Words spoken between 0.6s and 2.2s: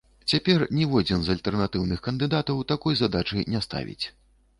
ніводзін з альтэрнатыўных